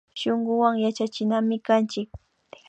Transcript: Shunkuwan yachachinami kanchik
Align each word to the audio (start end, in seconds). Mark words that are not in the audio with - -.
Shunkuwan 0.19 0.73
yachachinami 0.85 1.55
kanchik 1.65 2.09